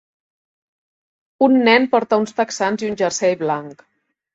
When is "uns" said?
2.25-2.37